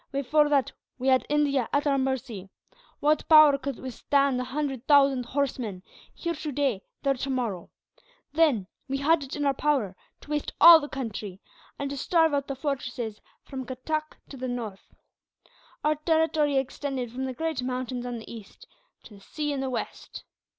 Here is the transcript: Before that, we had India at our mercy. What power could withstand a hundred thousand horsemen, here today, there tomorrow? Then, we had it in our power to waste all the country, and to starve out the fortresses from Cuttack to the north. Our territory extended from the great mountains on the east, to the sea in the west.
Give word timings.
Before 0.11 0.49
that, 0.49 0.71
we 0.97 1.09
had 1.09 1.27
India 1.29 1.69
at 1.71 1.85
our 1.85 1.99
mercy. 1.99 2.49
What 3.01 3.29
power 3.29 3.55
could 3.59 3.77
withstand 3.77 4.41
a 4.41 4.45
hundred 4.45 4.87
thousand 4.87 5.27
horsemen, 5.27 5.83
here 6.15 6.33
today, 6.33 6.81
there 7.03 7.13
tomorrow? 7.13 7.69
Then, 8.33 8.65
we 8.87 8.97
had 8.97 9.21
it 9.23 9.35
in 9.35 9.45
our 9.45 9.53
power 9.53 9.95
to 10.21 10.31
waste 10.31 10.53
all 10.59 10.79
the 10.79 10.89
country, 10.89 11.39
and 11.77 11.87
to 11.91 11.97
starve 11.97 12.33
out 12.33 12.47
the 12.47 12.55
fortresses 12.55 13.21
from 13.43 13.63
Cuttack 13.63 14.17
to 14.29 14.37
the 14.37 14.47
north. 14.47 14.95
Our 15.83 15.93
territory 15.93 16.57
extended 16.57 17.11
from 17.11 17.25
the 17.25 17.33
great 17.35 17.61
mountains 17.61 18.03
on 18.07 18.17
the 18.17 18.33
east, 18.33 18.65
to 19.03 19.13
the 19.13 19.21
sea 19.21 19.53
in 19.53 19.59
the 19.59 19.69
west. 19.69 20.23